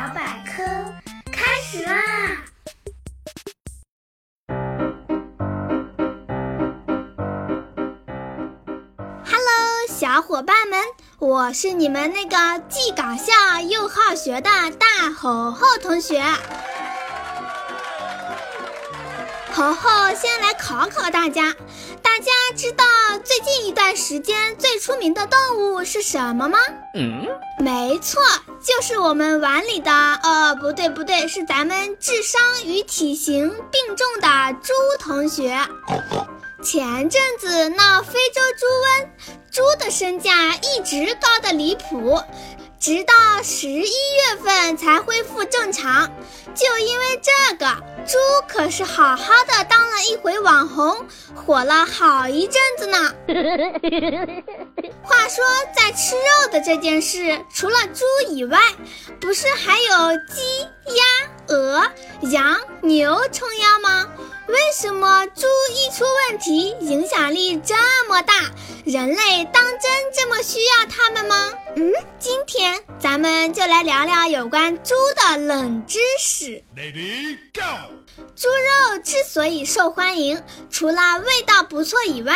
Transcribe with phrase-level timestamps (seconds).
[0.00, 0.62] 小百科
[1.30, 1.92] 开始啦
[9.90, 10.80] 小伙伴们，
[11.18, 16.22] 我是你们那个既搞笑又好学的大吼吼同学。
[19.52, 21.54] 猴猴先来考考大家，
[22.20, 22.84] 家知道
[23.24, 26.58] 最近一段时间最出名的动物是什么吗？
[26.94, 27.26] 嗯，
[27.58, 28.20] 没错，
[28.62, 29.90] 就是我们碗里的……
[30.22, 34.28] 呃，不对不对，是咱们智商与体型并重的
[34.62, 35.58] 猪同学。
[36.62, 39.08] 前阵子闹非洲猪瘟，
[39.50, 42.20] 猪的身价一直高的离谱。
[42.80, 43.12] 直到
[43.42, 46.10] 十一月份才恢复正常，
[46.54, 47.66] 就因为这个，
[48.06, 48.16] 猪
[48.48, 51.04] 可是好好的当了一回网红，
[51.34, 53.14] 火了好一阵子呢。
[55.02, 55.44] 话说，
[55.76, 58.58] 在吃肉的这件事，除了猪以外，
[59.20, 60.62] 不是还有鸡、
[60.96, 61.86] 鸭、鹅、
[62.30, 64.08] 羊、牛撑腰吗？
[64.50, 67.74] 为什么猪一出问题，影响力这
[68.08, 68.50] 么大？
[68.84, 71.52] 人类当真这么需要它们吗？
[71.76, 76.64] 嗯，今天咱们就来聊聊有关猪的冷知识。
[76.76, 77.62] Lady Go！
[78.34, 82.34] 猪肉之所以受欢迎，除了味道不错以外，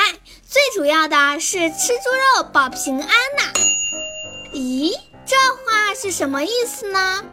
[0.48, 3.42] 最主要的是吃猪肉保平安呐。
[4.52, 7.24] 咦，这话是什么意思呢？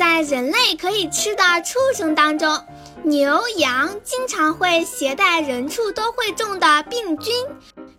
[0.00, 2.64] 在人类可以吃的畜生当中。
[3.02, 7.34] 牛羊经常会携带人畜都会中的病菌，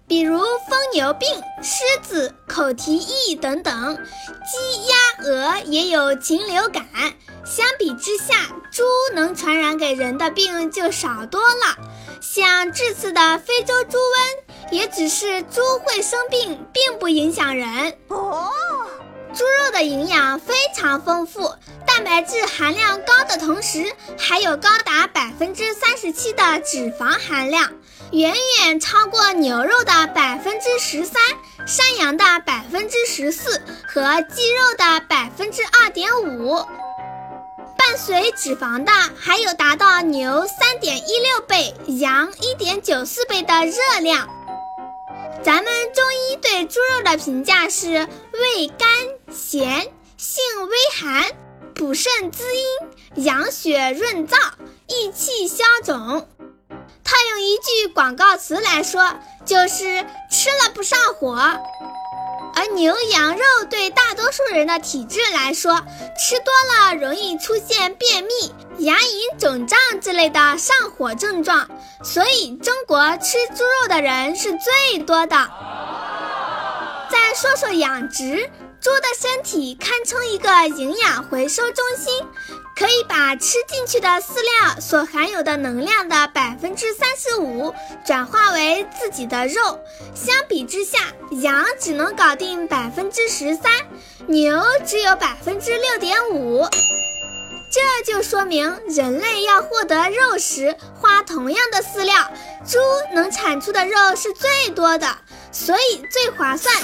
[0.07, 1.29] 比如疯牛病、
[1.61, 3.95] 狮子、口蹄疫等等。
[3.95, 6.83] 鸡、鸭、鹅也有禽流感。
[7.45, 8.81] 相比之下，猪
[9.13, 11.77] 能传染给人的病就少多了。
[12.19, 17.95] 像这次的非洲猪瘟，也只是猪会生病，并不影响人。
[18.07, 18.49] 哦。
[19.33, 21.55] 猪肉的营养非常丰富，
[21.87, 23.85] 蛋白质含量高的同时，
[24.17, 27.71] 还有高达百分之三十七的脂肪含量，
[28.11, 31.21] 远远超过牛肉的百分之十三、
[31.65, 36.65] 山羊的百分之十四和鸡肉的百分之二点五。
[37.77, 44.27] 伴随脂肪的，还有达到牛三点一六倍、羊一点九四倍的热量。
[45.43, 48.87] 咱们中医对猪肉的评价是味甘
[49.31, 49.87] 咸，
[50.17, 51.31] 性微寒，
[51.73, 54.35] 补肾滋阴，养血润燥，
[54.87, 56.27] 益气消肿。
[57.03, 59.15] 套用一句广告词来说，
[59.45, 61.35] 就是吃了不上火。
[62.53, 65.75] 而牛羊肉对大多数人的体质来说，
[66.19, 71.69] 吃多了容易出现便秘、牙龈肿胀之类的上火症状，
[72.03, 75.37] 所以中国吃猪肉的人是最多的。
[77.09, 78.49] 再说说养殖。
[78.81, 82.25] 猪的身体堪称一个营养回收中心，
[82.75, 89.79] 可以把吃进去的饲料所含有的能量的百分之三十五转化为自己的肉。
[90.15, 90.97] 相比之下，
[91.29, 93.71] 羊只能搞定百分之十三，
[94.25, 96.67] 牛只有百分之六点五。
[97.71, 102.31] 这就说明人类要获得肉食，花同样的饲料，
[102.67, 102.79] 猪
[103.13, 105.17] 能产出的肉是最多的，
[105.51, 106.75] 所以最划算。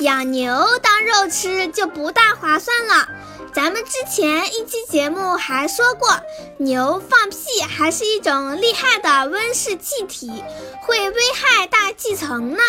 [0.00, 3.06] 养牛当肉吃就不大划算了。
[3.54, 6.08] 咱们之前一期节目还说过，
[6.58, 10.42] 牛放屁还是一种厉害的温室气体，
[10.82, 12.62] 会危害大气层呢。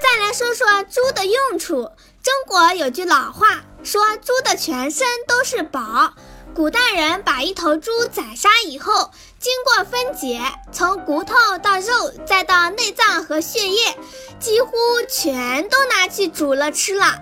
[0.00, 1.90] 再来说说猪的用处，
[2.22, 6.12] 中国有句老话说，猪的全身都是宝。
[6.54, 10.38] 古代人把一头猪宰杀以后，经过分解，
[10.70, 13.96] 从骨头到肉，再到内脏和血液，
[14.38, 14.70] 几乎
[15.08, 17.18] 全都拿去煮了吃了。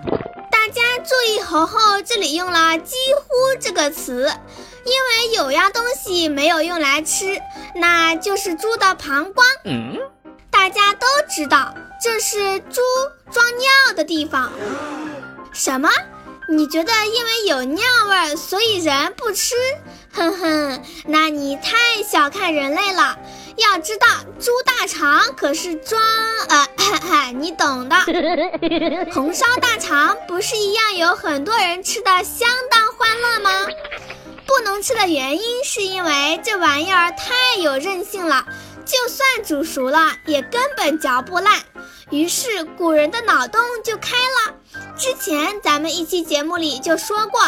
[0.51, 3.25] 大家注意，猴猴这里用了“几乎”
[3.59, 4.29] 这个词，
[4.83, 7.41] 因为有样东西没有用来吃，
[7.75, 9.45] 那就是猪的膀胱。
[9.63, 9.97] 嗯，
[10.51, 12.81] 大家都知道，这是猪
[13.31, 14.51] 装尿的地方。
[15.53, 15.89] 什么？
[16.51, 19.55] 你觉得因为有尿味，所以人不吃？
[20.13, 23.17] 哼哼，那你太小看人类了。
[23.55, 24.05] 要知道，
[24.37, 26.01] 猪大肠可是装……
[26.49, 26.67] 呃，
[27.39, 27.95] 你懂的。
[29.13, 33.67] 红烧大肠不是一样有很多人吃的相当欢乐吗？
[34.45, 38.45] 不能吃的原因是因为这玩意儿太有韧性了，
[38.83, 41.61] 就算煮熟了也根本嚼不烂。
[42.09, 44.55] 于是古人的脑洞就开了。
[45.01, 47.41] 之前咱们一期节目里就说过，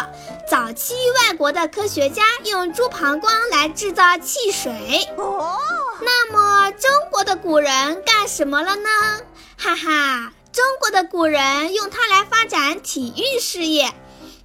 [0.50, 0.92] 早期
[1.22, 5.08] 外国的科学家用猪膀胱来制造汽水。
[5.16, 5.56] 哦，
[6.00, 8.90] 那么中国的古人干什么了呢？
[9.56, 13.92] 哈哈，中国的古人用它来发展体育事业。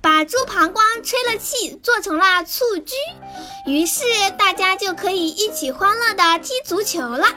[0.02, 2.94] 把猪膀胱吹了气，做成了蹴鞠，
[3.66, 4.04] 于是
[4.38, 7.28] 大家就可以一起欢乐的踢足球了。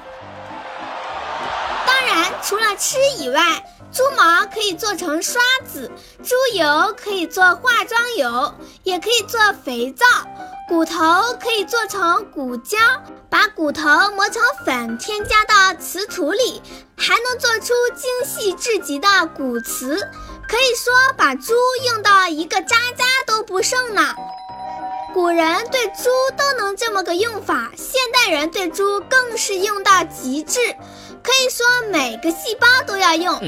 [1.86, 5.90] 当然，除了吃以外，猪毛可以做成刷子，
[6.24, 8.54] 猪油可以做化妆油，
[8.84, 10.06] 也可以做肥皂。
[10.66, 10.94] 骨头
[11.38, 12.78] 可以做成骨胶，
[13.28, 13.82] 把骨头
[14.16, 16.62] 磨成粉，添加到瓷土里，
[16.96, 19.96] 还能做出精细至极的骨瓷。
[20.48, 21.52] 可以说，把猪
[21.86, 24.14] 用到一个渣渣都不剩呢。
[25.12, 30.58] 古人对猪都能这么个用法，现代人对猪更是用到极致。
[31.22, 33.38] 可以说每个细胞都要用。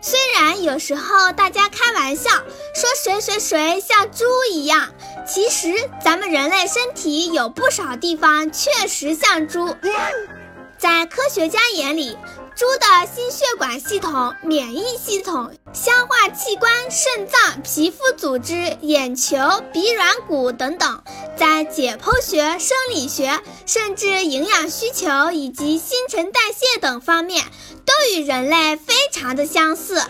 [0.00, 2.30] 虽然有时候大家开玩笑
[2.74, 4.88] 说谁谁谁像猪一样，
[5.26, 5.68] 其实
[6.02, 9.76] 咱们人类身体有不少地方确实像猪。
[10.78, 12.16] 在科学家眼里，
[12.60, 19.38] 猪的心血管系统、免疫系统、消化器官、肾脏、皮肤组织、眼球、
[19.72, 21.02] 鼻软骨等等，
[21.38, 27.46] 在解剖学、生理学，甚至营养需求以及新陈代谢等方面，
[27.86, 30.02] 都与人类非常的相似。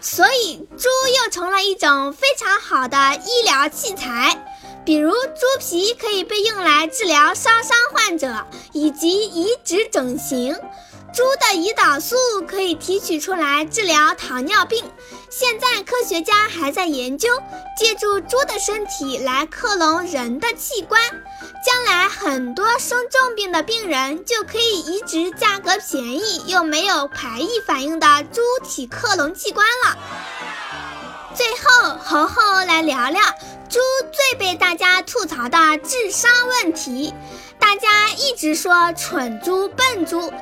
[0.00, 0.88] 所以，猪
[1.24, 4.40] 又成了一种非常好的医疗器材。
[4.84, 10.54] 比如猪皮可以被用来治疗烧伤患者以及移植整形，
[11.14, 12.16] 猪的胰岛素
[12.48, 14.84] 可以提取出来治疗糖尿病。
[15.30, 17.28] 现在科学家还在研究，
[17.78, 21.00] 借助猪的身体来克隆人的器官，
[21.64, 29.96] 将来很多生重病的病人就可以移植价格便宜又没有排异反应的猪体克隆器官了。
[31.36, 33.22] 最后，猴猴来聊聊。
[33.68, 33.80] 猪
[34.12, 37.12] 最被大家吐槽的智商问题，
[37.58, 40.32] 大家一直说蠢猪、笨猪，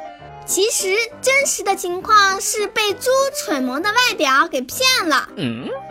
[0.47, 5.29] 其实真实的情况是被猪蠢萌的外表给骗了。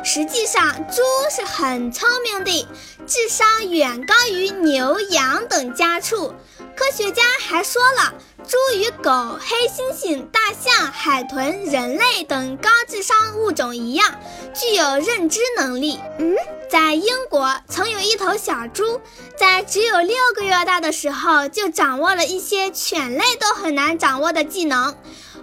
[0.03, 1.01] 实际上，猪
[1.33, 2.67] 是很聪明的，
[3.07, 6.33] 智商远高于牛、羊等家畜。
[6.75, 8.13] 科学家还说了，
[8.47, 14.19] 猪与狗、黑猩猩、大象、海豚、人类等高智商物种一样，
[14.53, 15.99] 具有认知能力。
[16.17, 16.35] 嗯，
[16.69, 19.01] 在英国曾有一头小猪，
[19.35, 24.95] 在只有六个月大的时候，就掌握了一些犬类都很难掌握的技能，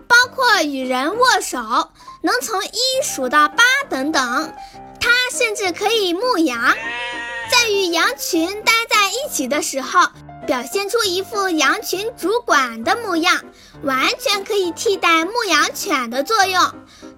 [0.08, 1.90] 包括与人握手，
[2.22, 4.52] 能从一数到八等等。
[5.00, 6.74] 它甚至可以牧羊，
[7.50, 10.08] 在与羊群待在一起的时候。
[10.46, 13.44] 表现出一副羊群主管的模样，
[13.82, 16.58] 完全可以替代牧羊犬的作用。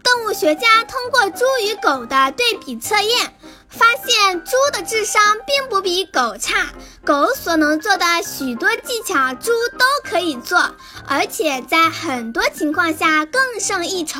[0.02, 3.32] 动物学家通过猪与狗的对比测验，
[3.68, 6.72] 发现猪的智商并不比狗差，
[7.04, 10.74] 狗所能做的许多技巧，猪都可以做，
[11.06, 14.18] 而且在很多情况下更胜一筹。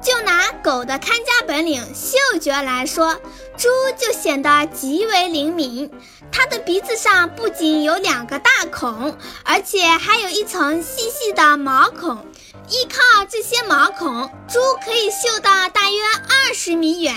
[0.00, 3.14] 就拿狗的看家本领嗅觉来说，
[3.56, 5.90] 猪就显得极为灵敏。
[6.30, 12.26] 它的鼻子上不仅有两个大孔，而且还有一层细细的毛孔。
[12.68, 17.14] 依靠这些毛孔，猪可以嗅到大约二十米远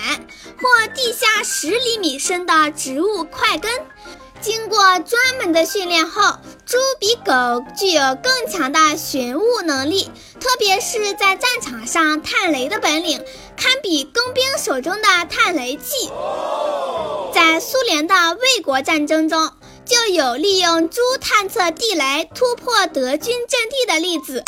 [0.57, 3.71] 或地下十厘米深的植物块根。
[4.41, 10.09] 经过专门的训练后，猪比狗具有更强的寻物能力，
[10.39, 13.23] 特别是在战场上探雷的本领，
[13.55, 16.09] 堪比工兵手中的探雷器。
[17.33, 19.51] 在苏联的卫国战争中，
[19.85, 24.43] 就有利用猪探测地雷、突破德军阵地的例子。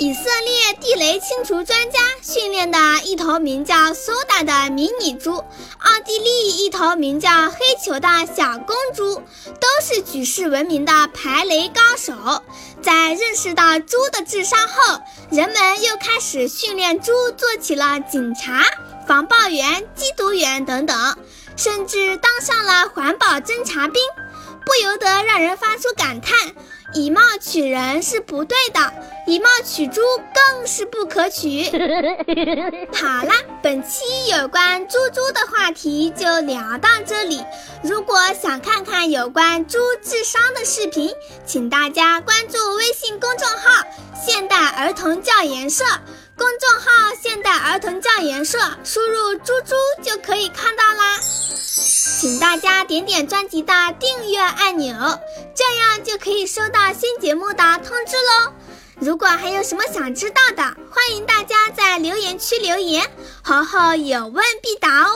[0.00, 6.37] 以色列地雷清除专家训练的一头名叫苏达的迷你猪，奥地利
[6.68, 8.06] 一头名叫黑球的
[8.36, 9.22] 小公猪，
[9.58, 12.12] 都是举世闻名的排雷高手。
[12.82, 18.66] 在认识到猪的智商后，人们又开始训练猪做起了警察、
[19.06, 21.16] 防爆员、缉毒员等等，
[21.56, 24.02] 甚至当上了环保侦察兵，
[24.66, 26.36] 不由得让人发出感叹。
[26.94, 28.80] 以貌取人是不对的，
[29.26, 30.00] 以貌取猪
[30.34, 31.64] 更是不可取。
[32.92, 37.44] 好了，本期有关猪猪的话题就聊到这里。
[37.82, 41.10] 如果想看看有关猪智商的视频，
[41.44, 43.84] 请大家关注微信公众号
[44.26, 45.84] “现代儿童教研社”。
[46.38, 51.18] 公众号“现代儿童教研社”，输入“猪猪”就可以看到啦。
[52.20, 54.92] 请大家点点专辑的订阅按钮，
[55.54, 58.52] 这样就可以收到新节目的通知喽。
[58.98, 63.08] 如果还有什么想知道的，欢迎大家在留言区留言，
[63.44, 65.10] 猴猴有问必答哦。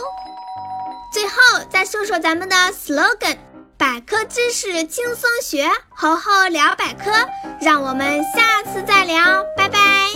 [1.12, 1.34] 最后
[1.68, 3.36] 再说说咱们的 slogan：
[3.76, 7.10] 百科知识轻松学，猴猴聊百科。
[7.60, 10.12] 让我们下次再聊，拜拜。